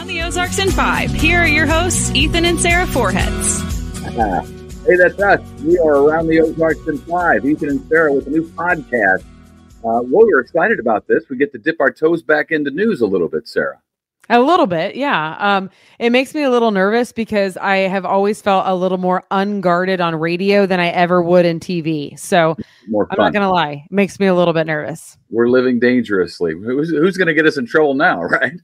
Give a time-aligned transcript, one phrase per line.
[0.00, 1.10] Around the Ozarks in five.
[1.10, 3.60] Here are your hosts, Ethan and Sarah Forhetz.
[4.06, 4.40] Uh,
[4.86, 5.46] hey, that's us.
[5.60, 7.44] We are around the Ozarks in five.
[7.44, 9.20] Ethan and Sarah with a new podcast.
[9.20, 11.24] Uh, well, we're excited about this.
[11.28, 13.78] We get to dip our toes back into news a little bit, Sarah.
[14.30, 15.36] A little bit, yeah.
[15.38, 15.68] Um,
[15.98, 20.00] it makes me a little nervous because I have always felt a little more unguarded
[20.00, 22.18] on radio than I ever would in TV.
[22.18, 22.56] So
[22.88, 25.18] More I'm not gonna lie, it makes me a little bit nervous.
[25.28, 26.54] We're living dangerously.
[26.54, 28.54] Who's, who's going to get us in trouble now, right?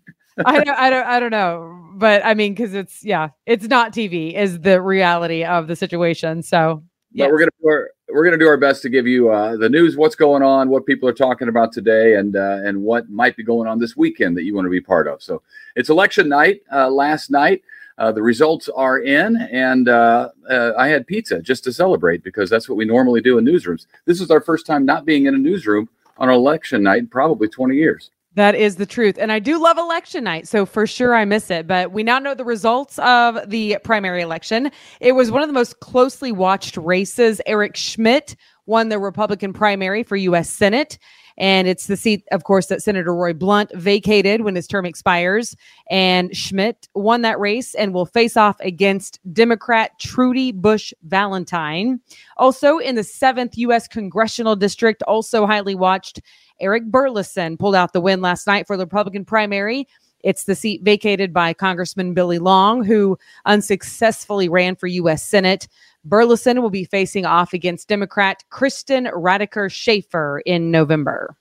[0.45, 3.93] I don't, I don't, I don't know, but I mean, because it's yeah, it's not
[3.93, 6.43] TV is the reality of the situation.
[6.43, 6.83] So
[7.27, 9.97] But we're gonna our, we're gonna do our best to give you uh, the news,
[9.97, 13.43] what's going on, what people are talking about today, and uh, and what might be
[13.43, 15.23] going on this weekend that you want to be part of.
[15.23, 15.43] So
[15.75, 16.61] it's election night.
[16.71, 17.63] Uh, last night,
[17.99, 22.51] uh, the results are in, and uh, uh, I had pizza just to celebrate because
[22.51, 23.87] that's what we normally do in newsrooms.
[24.05, 27.49] This is our first time not being in a newsroom on election night in probably
[27.49, 28.11] 20 years.
[28.37, 29.17] That is the truth.
[29.19, 30.47] And I do love election night.
[30.47, 31.67] So for sure I miss it.
[31.67, 34.71] But we now know the results of the primary election.
[35.01, 37.41] It was one of the most closely watched races.
[37.47, 40.51] Eric Schmitt won the Republican primary for U.S.
[40.51, 40.99] Senate.
[41.39, 45.57] And it's the seat, of course, that Senator Roy Blunt vacated when his term expires.
[45.91, 52.01] And Schmitt won that race and will face off against Democrat Trudy Busch Valentine.
[52.37, 53.87] Also in the seventh U.S.
[53.87, 56.21] congressional district, also highly watched,
[56.61, 59.87] Eric Burlison pulled out the win last night for the Republican primary.
[60.23, 65.23] It's the seat vacated by Congressman Billy Long, who unsuccessfully ran for U.S.
[65.23, 65.69] Senate.
[66.07, 71.37] Burlison will be facing off against Democrat Kristen Radaker Sheafer in November.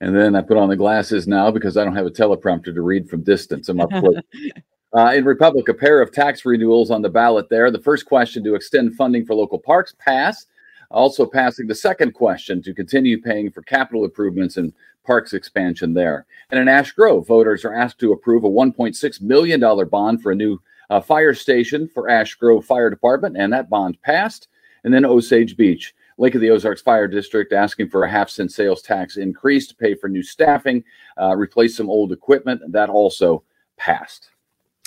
[0.00, 2.82] And then I put on the glasses now because I don't have a teleprompter to
[2.82, 3.68] read from distance.
[3.68, 4.16] I'm up close.
[4.92, 7.70] Uh, in Republic, a pair of tax renewals on the ballot there.
[7.70, 10.46] The first question to extend funding for local parks pass.
[10.90, 14.72] Also passing the second question to continue paying for capital improvements and
[15.06, 16.26] parks expansion there.
[16.50, 20.34] And in Ash Grove, voters are asked to approve a $1.6 million bond for a
[20.34, 24.48] new uh, fire station for Ash Grove Fire Department, and that bond passed.
[24.84, 28.52] And then Osage Beach, Lake of the Ozarks Fire District asking for a half cent
[28.52, 30.84] sales tax increase to pay for new staffing,
[31.20, 32.60] uh, replace some old equipment.
[32.72, 33.42] That also
[33.76, 34.30] passed.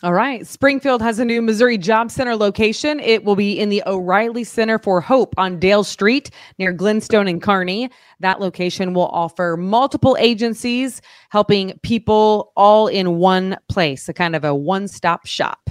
[0.04, 0.46] All right.
[0.46, 3.00] Springfield has a new Missouri Job Center location.
[3.00, 7.42] It will be in the O'Reilly Center for Hope on Dale Street near Glenstone and
[7.42, 7.90] Kearney.
[8.20, 14.44] That location will offer multiple agencies helping people all in one place, a kind of
[14.44, 15.70] a one stop shop.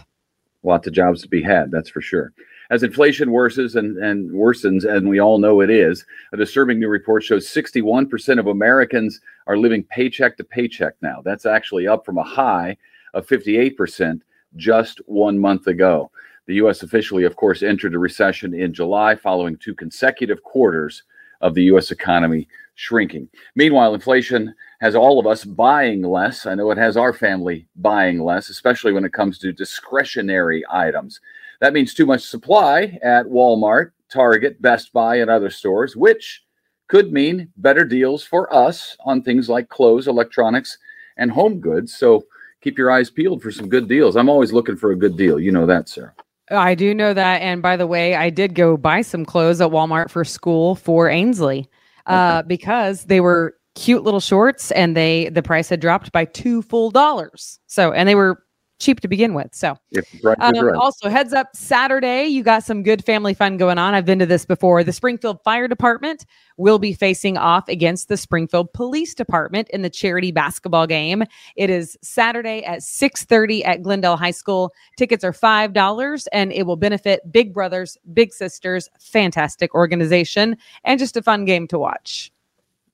[0.63, 2.33] Lots of jobs to be had, that's for sure.
[2.71, 6.89] As inflation worsens and, and worsens, and we all know it is, a disturbing new
[6.89, 11.21] report shows 61% of Americans are living paycheck to paycheck now.
[11.25, 12.77] That's actually up from a high
[13.13, 14.21] of 58%
[14.57, 16.11] just one month ago.
[16.47, 16.83] The U.S.
[16.83, 21.03] officially, of course, entered a recession in July following two consecutive quarters
[21.41, 21.91] of the U.S.
[21.91, 23.29] economy shrinking.
[23.55, 26.45] Meanwhile, inflation has all of us buying less.
[26.45, 31.21] I know it has our family buying less, especially when it comes to discretionary items.
[31.61, 36.43] That means too much supply at Walmart, Target, Best Buy, and other stores, which
[36.89, 40.77] could mean better deals for us on things like clothes, electronics,
[41.17, 41.95] and home goods.
[41.95, 42.25] So
[42.61, 44.17] keep your eyes peeled for some good deals.
[44.17, 45.39] I'm always looking for a good deal.
[45.39, 46.13] You know that, Sarah.
[46.51, 47.41] I do know that.
[47.41, 51.09] And by the way, I did go buy some clothes at Walmart for school for
[51.09, 51.71] Ainsley
[52.07, 56.63] uh, because they were cute little shorts and they the price had dropped by two
[56.63, 57.59] full dollars.
[57.67, 58.43] So and they were
[58.83, 59.55] cheap to begin with.
[59.55, 60.03] So the
[60.41, 60.75] um, right.
[60.75, 63.95] also heads up Saturday, you got some good family fun going on.
[63.95, 64.83] I've been to this before.
[64.83, 69.91] The Springfield Fire Department will be facing off against the Springfield Police Department in the
[69.91, 71.23] charity basketball game.
[71.57, 74.73] It is Saturday at 6:30 at Glendale High School.
[74.99, 81.17] Tickets are $5 and it will benefit Big Brothers, Big Sisters, fantastic organization and just
[81.17, 82.33] a fun game to watch.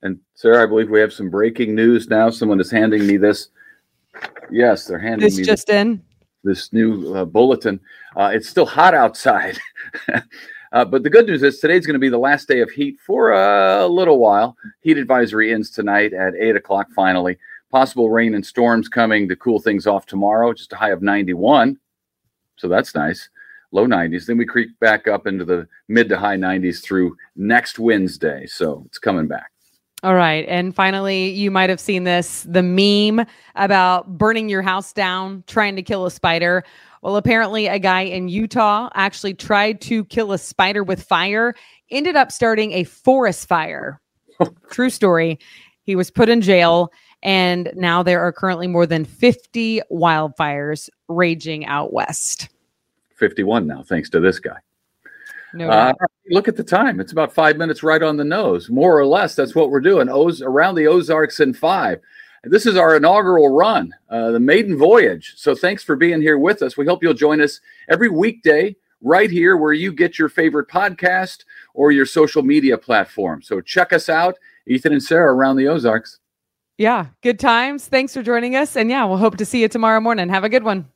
[0.03, 2.31] And Sarah, I believe we have some breaking news now.
[2.31, 3.49] Someone is handing me this.
[4.51, 6.03] Yes, they're handing This me just in.
[6.45, 7.81] this new uh, bulletin.
[8.17, 9.59] Uh, it's still hot outside.
[10.73, 12.97] uh, but the good news is today's going to be the last day of heat
[13.05, 14.57] for a little while.
[14.81, 17.37] Heat advisory ends tonight at 8 o'clock finally.
[17.71, 21.77] Possible rain and storms coming to cool things off tomorrow, just a high of 91.
[22.57, 23.29] So that's nice.
[23.73, 24.25] Low 90s.
[24.27, 28.47] Then we creep back up into the mid to high 90s through next Wednesday.
[28.47, 29.51] So it's coming back.
[30.05, 30.45] All right.
[30.49, 35.75] And finally, you might have seen this the meme about burning your house down, trying
[35.75, 36.63] to kill a spider.
[37.03, 41.55] Well, apparently, a guy in Utah actually tried to kill a spider with fire,
[41.91, 44.01] ended up starting a forest fire.
[44.71, 45.39] True story.
[45.83, 46.93] He was put in jail,
[47.23, 52.49] and now there are currently more than 50 wildfires raging out west.
[53.17, 54.59] 51 now, thanks to this guy.
[55.55, 55.93] No Uh,
[56.31, 57.01] look at the time.
[57.01, 59.35] It's about five minutes right on the nose, more or less.
[59.35, 60.09] That's what we're doing.
[60.09, 62.01] Oz around the Ozarks in five.
[62.45, 65.35] This is our inaugural run, uh, the maiden voyage.
[65.37, 66.77] So thanks for being here with us.
[66.77, 71.45] We hope you'll join us every weekday right here where you get your favorite podcast
[71.75, 73.43] or your social media platform.
[73.43, 76.21] So check us out, Ethan and Sarah around the Ozarks.
[76.79, 77.87] Yeah, good times.
[77.89, 78.77] Thanks for joining us.
[78.77, 80.29] And yeah, we'll hope to see you tomorrow morning.
[80.29, 80.87] Have a good one.